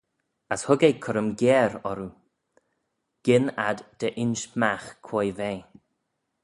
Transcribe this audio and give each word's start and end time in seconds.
As 0.53 0.61
hug 0.67 0.81
eh 0.89 0.95
currym 1.03 1.29
gyere 1.39 1.79
orroo, 1.91 2.13
gyn 3.25 3.45
ad 3.67 3.77
dy 3.99 4.09
insh 4.23 4.45
magh 4.59 4.89
quoi 5.05 5.29
v'eh. 5.37 5.63